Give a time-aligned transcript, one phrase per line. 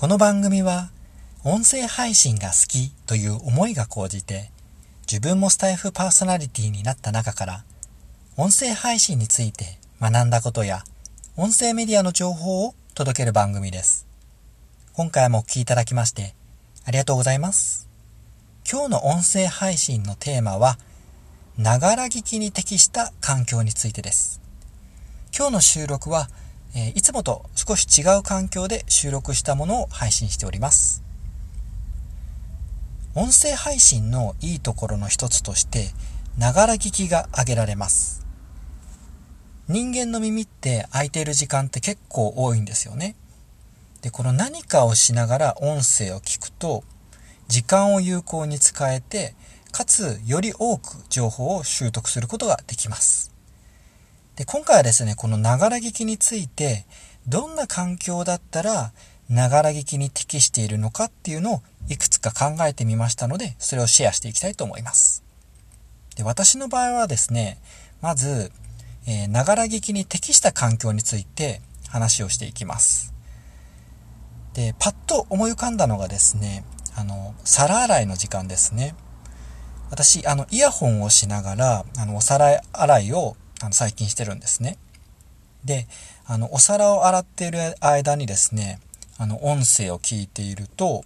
[0.00, 0.88] この番組は
[1.44, 4.50] 音声配信が好きという思いが高じて
[5.02, 7.64] 自分もスタイフパーソナリティになった中から
[8.38, 10.84] 音声配信について学んだことや
[11.36, 14.06] 音声メディアの情報を届ける番組です。
[14.94, 16.34] 今回もお聴きいただきまして
[16.86, 17.86] ありがとうございます。
[18.66, 20.78] 今日の音声配信のテーマは
[21.58, 24.40] ながら聞きに適した環境についてです。
[25.36, 26.30] 今日の収録は
[26.74, 31.02] えいつもと少し違う環境で収録したものを配信しております。
[33.14, 35.90] 音声配信のいいところの一つとして、
[36.38, 38.24] ながら聞きが挙げられます。
[39.66, 43.16] 人間の耳って空いている時間って結構多いんですよね。
[44.02, 46.84] で、この何かをしながら音声を聞くと、
[47.48, 49.34] 時間を有効に使えて、
[49.72, 53.29] かつより多く情報を習得することができます。
[54.40, 56.86] で、今回はですね、このながら聞きについて、
[57.28, 58.94] どんな環境だったら、
[59.28, 65.22] ながら聞きに適しているのかっていうのをいくつか考えてみましたので、それをシェアしていきたいと思います。
[66.16, 67.58] で私の場合はですね、
[68.00, 68.50] まず、
[69.28, 73.12] ながら聞きに適した環境について話をしていきます。
[74.54, 76.64] で、パッと思い浮かんだのがですね、
[76.96, 78.94] あの、皿洗いの時間ですね。
[79.90, 84.78] 私、あの、イヤホンをしながら、あの、お皿洗いをあの最近してるんですね。
[85.64, 85.86] で、
[86.26, 88.80] あの、お皿を洗っている間にですね、
[89.18, 91.04] あの、音声を聞いていると、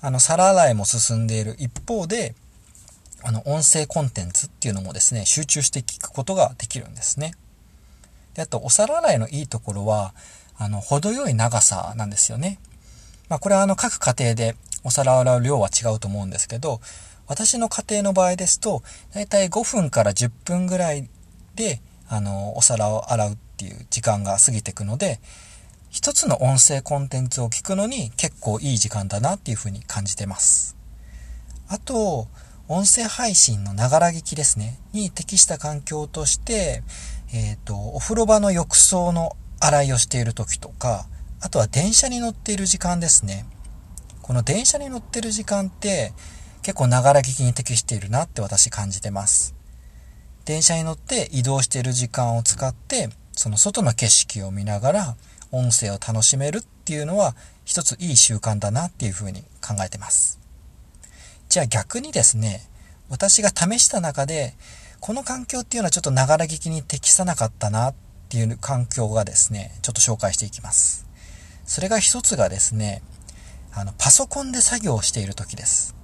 [0.00, 2.34] あの、皿洗いも進んでいる一方で、
[3.22, 7.34] あの、音声コンテンツっていうのもですね、集中して聞くことができるんですね。
[8.34, 10.12] で、あと、お皿洗いのいいところは、
[10.58, 12.58] あの、程よい長さなんですよね。
[13.28, 16.80] まあ、これはあの、各家庭でお皿を洗う量は違うと思うんですけど、
[17.28, 18.82] 私の家庭の場合ですと、
[19.14, 21.08] だいたい5分から10分ぐらい
[21.54, 21.80] で、
[22.12, 25.18] あの、お皿を洗うっていう時間が過ぎていくので、
[25.88, 30.76] 一つの音声コンテンツを聞くのに結構いい時間だなっていうふうに感じてます。
[31.68, 32.28] あと、
[32.68, 36.82] 音声配信のながら聞きですね、に適した環境として、
[37.32, 41.06] えっ、ー、と、お風呂場の浴槽の洗いをしている時とか、
[41.40, 43.46] あとは電車に乗っている時間ですね。
[44.20, 46.12] この電車に乗ってる時間って
[46.60, 49.61] 結構ながら聞きに適しているなって私感じてます。
[50.44, 55.16] 電車に乗って移動している時間を使って、その外の景色を見ながら
[55.50, 60.40] 音声を楽しめるっていうのは一ついい習慣だなっていうふうに考えてます。
[61.48, 62.66] じゃあ逆にですね、
[63.08, 64.54] 私が試した中で、
[65.00, 67.94] この環境っていうのはちょっとながら聞きに適さなかったなっ
[68.28, 71.06] ていう環境がですね、ちょっと紹介していきます。
[71.66, 73.02] それが一つがですね、
[73.74, 75.94] あの、パソコンで作業をしている時です。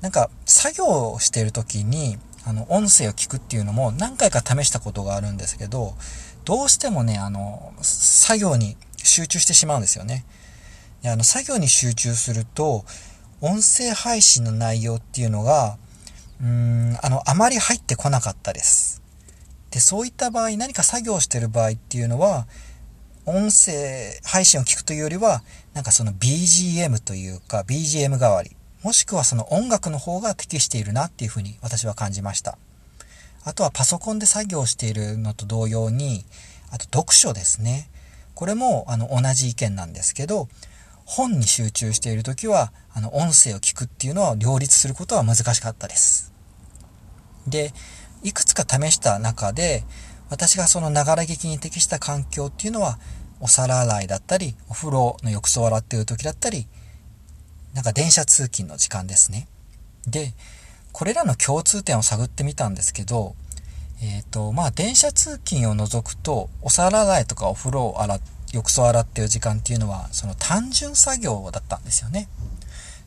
[0.00, 5.94] なんか、作業をしている時に、あの、音声を聞くっていうのも何回か試したことがあるんですけど、
[6.44, 10.24] どうしてもね、あの、作業に集中してしまうんですよね。
[11.02, 12.84] で、あの、作業に集中すると、
[13.42, 15.78] 音声配信の内容っていうのが、
[16.40, 19.02] うーん、あの、あまり入ってこなかったです。
[19.70, 22.46] で、そういった場合、何か作業してる場合っていうのは、
[23.26, 25.42] 音声配信を聞くというよりは、
[25.74, 28.56] なんかその BGM というか、BGM 代わり。
[28.82, 32.58] もしくはその音楽の方が適しているなっていうふうに私は感じました。
[33.44, 36.24] あとはパソコンで作業しているのと同様に、
[36.70, 37.88] あと読書ですね。
[38.34, 40.48] これもあの同じ意見なんですけど、
[41.04, 46.32] 本に集中している時は、あの音声を聞くっていうのは両立することは難しかったです。
[47.46, 47.72] で、
[48.22, 49.84] いくつか試した中で、
[50.28, 52.98] 私がそのながら劇に適した環境っていうのは、
[53.40, 56.66] お皿洗いだったり、お風呂の浴槽を洗っている時だったり、
[57.74, 59.48] なんか電車通勤の時間ですね。
[60.06, 60.34] で、
[60.92, 63.34] これらの共通点を探ってみたんですけど、
[64.02, 68.20] えっ、ー、と、まあ、電車通勤を除くと、お皿洗いとかお風呂を洗
[68.52, 72.28] 浴槽を洗っている時間っていうのは、その単純作業だったんですよね。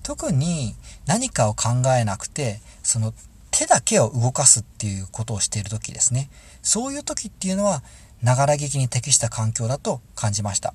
[0.03, 0.75] 特に
[1.05, 3.13] 何かを考えなくて、その
[3.51, 6.29] 手だけを動かすっていうことをしている時ですね。
[6.61, 7.83] そういう時っていうのは、
[8.21, 10.73] ながら劇に適した環境だと感じました。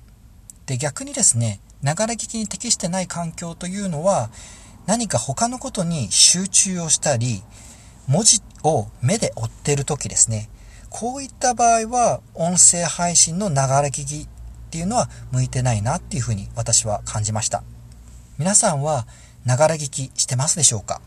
[0.65, 4.29] で、逆にですね、ながら聞きに適してない環境というのは、
[4.85, 7.43] 何か他のことに集中をしたり、
[8.07, 10.49] 文字を目で追ってる時ですね。
[10.89, 14.27] こういった場合は、音声配信のながら聞きっ
[14.71, 17.63] ていうのは向いてないなっていうふうに私は感じました。
[18.37, 19.07] 皆さんは、
[19.45, 21.01] ながら聞きしてますでしょうか？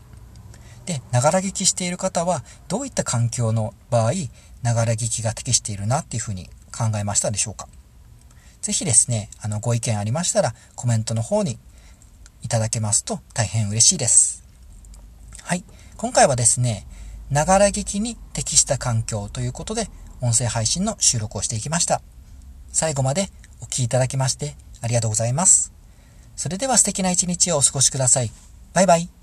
[0.85, 4.13] で、ながら聞きしている方は、どういった環境の場合、
[4.63, 7.67] ながら聞きが適しているなっていうふうに考えましたでしょうか？
[8.63, 11.59] ぜひですね、あの、ご意見ありましたら、コメントの方に
[12.41, 14.43] いただけますと大変嬉しいです。
[15.43, 15.65] はい。
[15.97, 16.87] 今回はですね、
[17.29, 19.89] ながら聞きに適した環境ということで、
[20.21, 22.01] 音声配信の収録をしていきました。
[22.71, 23.29] 最後まで
[23.59, 25.73] お聴きいただきましてありがとうございます。
[26.37, 28.31] それでは素敵な一日をお過ごしください。
[28.73, 29.22] バイバイ。